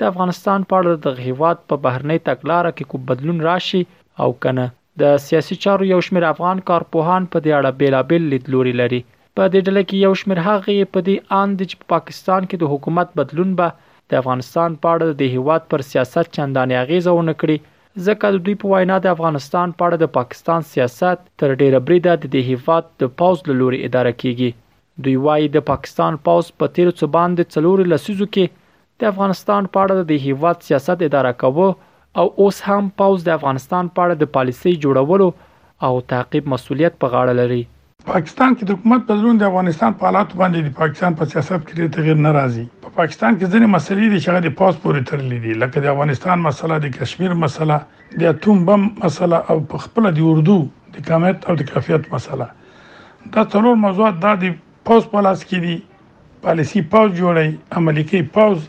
[0.00, 3.80] د افغانستان په اړه د هیواد په بهرنی تګلارې کې کوم بدلون راشي
[4.24, 4.66] او کنه
[5.02, 9.00] د سیاسي چارو یو شمېر افغان کارپوهان په دې اړه بیلابل لیدلوري لري
[9.38, 12.70] په دې ډله کې یو شمېر هغه په دې اند چې په پاکستان کې د
[12.74, 13.74] حکومت بدلون به
[14.12, 17.76] د افغانستان په اړه د هیواد پر سیاست چندانې اغیزه ونه کړي
[18.06, 22.16] ځکه د دوی په وینا د افغانستان په اړه د پاکستان سیاست تر ډیره بریده
[22.36, 24.64] د هیواد د پاوز لوري اداره کیږي
[25.06, 28.57] دوی وايي د پاکستان پاوز په تیر څو باندې څلور لسیزو کې
[29.00, 31.66] د افغانستان په اړه د هیواد سیاست اداره کوي
[32.20, 35.26] او اوس هم پاوز د افغانستان په اړه د پالیسي جوړولو
[35.88, 37.58] او تعقیب مسولیت په غاړه لري
[38.08, 41.94] پاکستان کې د حکومت بدلون د افغانستان په حالات باندې د پاکستان په سیاست کې
[41.96, 45.56] تغیر ناراضي په پاکستان کې ځینې مسلې دي چې هغه د پاس پورې تړلې دي
[45.64, 47.78] لکه د افغانستان مسله د کشمیر مسله
[48.22, 50.56] د اتوم بم مسله او په خپل د اردو
[50.96, 52.48] د قامت او د کیفیت مسله
[53.38, 54.58] دا څلور موضوعات د
[54.90, 58.66] پاس پلاس کې دي پالیسی پاوز جوړي عملیکي پاوز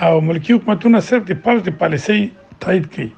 [0.00, 2.14] او ملکی حکومتونه صرف د پلټ پالیسي
[2.64, 3.08] تایید کوي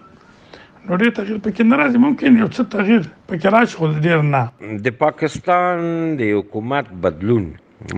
[0.86, 4.40] نو ډېر تغیر پکې ناراضي ممکن یو څه تغیر پکې راشي خو ډېر نه
[4.88, 5.78] د پاکستان
[6.22, 7.46] د حکومت بدلون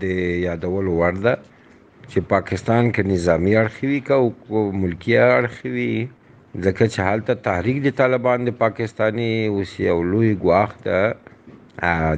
[0.00, 0.04] د
[0.46, 1.34] یادول وړ ده
[2.10, 4.26] چې پاکستان کې نظامی اړخوي کا او
[4.82, 5.92] ملکی اړخوي
[6.64, 11.00] ځکه چې حالت تحریک د طالبان د پاکستانی اوس یو لوی ګواخ ده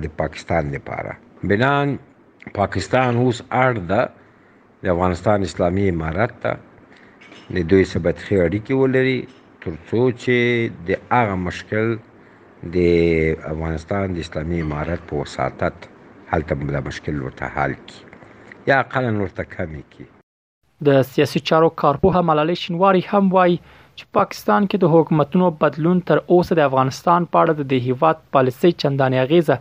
[0.06, 1.12] د پاکستان لپاره
[1.52, 1.88] بنان
[2.58, 4.02] پاکستان اوس اړ ده
[4.82, 9.18] د افغانستان اسلامی امارات ته د دوی ثبت خې اړیکې ولري
[9.62, 10.38] ترڅو چې
[10.86, 11.88] د هغه مشکل
[12.74, 12.76] د
[13.54, 15.90] افغانستان د اسلامي امارت په وساطت
[16.32, 18.00] هلته موږ دا مشکل ورته حل کی
[18.70, 20.04] یا اقلا ورته کمی کی
[20.88, 26.20] د سیاسي چارو کارپوه ملالۍ شینواری هم وایي چې پاکستان کې د حکومتونو بدلون تر
[26.34, 29.58] اوسه د افغانستان په اړه د هیواد پالیسي چندانې اغیزه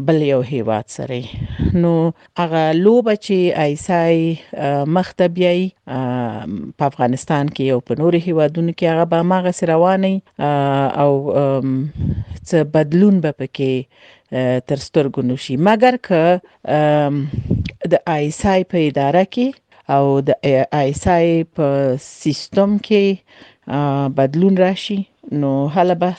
[0.07, 1.19] بل یو هیواد سره
[1.83, 1.95] نو
[2.45, 4.19] هغه لوبه چې ایسای
[5.01, 5.63] مختبیي
[6.79, 10.15] په افغانستان کې یو په نورو هیوادونو کې هغه به ماغه رواني
[11.03, 11.13] او
[12.49, 13.75] څه بدلون به پکې
[14.69, 16.23] تر سترګو نشي مګر که
[17.95, 19.47] د آیسای په اداره کې
[19.97, 20.31] او د
[20.83, 21.29] آیسای
[21.59, 21.67] په
[22.23, 23.05] سیستم کې
[24.23, 24.99] بدلون راشي
[25.45, 26.13] نو هله به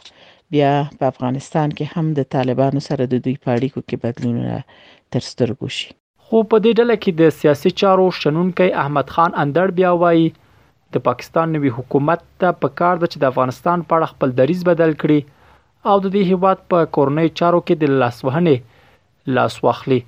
[0.57, 4.37] بیا په افغانستان کې هم د طالبانو سره د دوی په اړیکو کې بدلون
[5.17, 5.89] تر سترګو شي
[6.23, 10.27] خو په دې ډله کې د سیاسي چارو شنونکي احمد خان اندړ بیا وایي
[10.95, 15.19] د پاکستان نوی حکومت ته په کار د افغانستان په اړه خپل دریز بدل کړي
[15.91, 19.99] او د دې هیواد په کورنۍ چارو کې د لاسوهنې لاس واخلي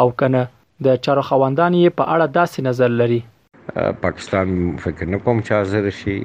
[0.00, 0.42] او کنه
[0.86, 3.20] د چارو خواندان یې په اړه داسې نظر لري
[4.04, 4.46] پاکستان
[4.84, 6.16] فکر نه کوم چې حاضر شي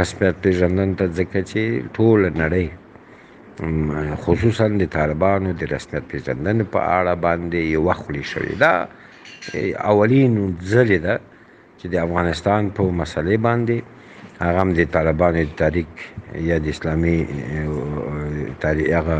[0.00, 1.62] رسمیت پیژندن ته ځکه چې
[1.96, 2.66] ټول نړۍ
[4.26, 8.74] خصوصا د طالبانو د رسمیت پیژندن په اړه باندې یو خولي شوی دا
[9.94, 10.36] اولین
[10.70, 11.16] ځل ده
[11.78, 13.78] چې د افغانستان په مسلې باندې
[14.46, 15.86] هغه هم د طالبانو د تاریخ
[16.50, 17.16] یا د اسلامي
[18.64, 19.18] تاریخ هغه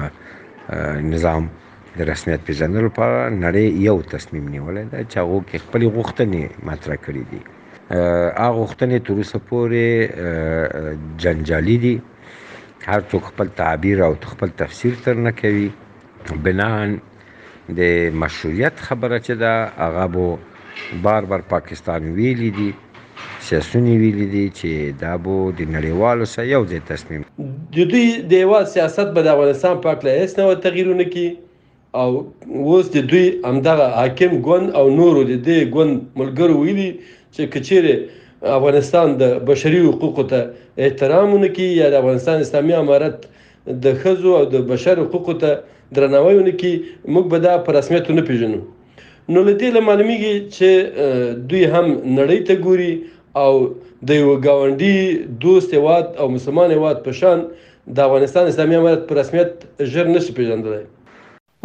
[1.13, 1.43] نظام
[1.97, 6.97] د رسمیت پیژندلو لپاره نړۍ یو تصمیم نیولې ده چې هغه کې خپل غوښتنې مطرح
[7.05, 7.41] کړې دي
[8.43, 11.95] هغه غوښتنې تر اوسه پورې جنجالي دي
[12.91, 15.67] هر څوک خپل تعبیر او خپل تفسیر تر نه کوي
[16.47, 16.97] بنان
[17.81, 20.29] د مشروعیت خبره چې دا هغه بو
[21.09, 22.73] بار بار پاکستان ویلی دي
[23.49, 24.71] سیاسونی ویلي دي چې
[25.03, 27.23] دا بو د نړیوالو سره یو ځای تصمیم
[27.77, 31.27] د دوی د یوه سیاست په افغانستان په اړه هیڅ نو تغییرونه کی
[32.03, 32.09] او
[32.69, 36.89] اوس د دوی امدغه حاکم ګوند او نورو د دې ګوند ملګرو ویلي
[37.35, 37.95] چې کچېره
[38.59, 40.41] افغانستان د بشري حقوقو ته
[40.87, 43.27] احترام ونکي یا د افغانستان اسلامي امارت
[43.87, 45.51] د خزو او د بشر حقوقو ته
[45.99, 48.63] درناوی ونکي موږ به دا په رسمیت نه پیژنو
[49.35, 52.91] نو لدې له معلومیږي چې دوی هم نړۍ ته ګوري
[53.43, 53.53] او
[54.11, 57.45] د یو گاونډي دوست هواد او مسلمان هواد په شان
[57.99, 59.63] د افغانستان اسلامي امارت په رسمیت
[59.95, 60.83] ژر نشي پیژندلای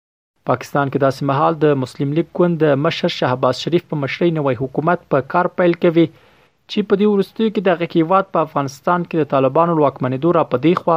[0.52, 5.10] پاکستان کې داسې مهال د مسلم لیگ ګوند مشر شهباز شریف په مشرۍ نوې حکومت
[5.16, 6.06] په کار پیل کوي
[6.74, 10.74] چې په دې ورستیو کې دغه کېواد په افغانستان کې د طالبانو واکمنیدو را پدې
[10.82, 10.96] خو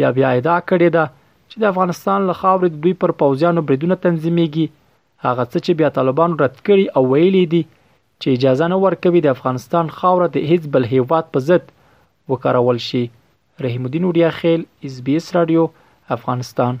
[0.00, 1.04] بیا بیا ادا کړې ده
[1.50, 4.66] چې د افغانستان له خاورې دوی پر پوځیانو بریدونه تنظیمېږي
[5.26, 7.62] هغه څه چې بیا طالبانو رد کړي او ویلي دي
[8.20, 11.64] چې اجازه نه ورکوي د افغانستان خاوره د هیڅ بل هیواد په ضد
[12.32, 13.04] وکړول شي
[13.66, 15.64] رحیم الدین وډیا خیل اس بي اس رادیو
[16.16, 16.80] افغانستان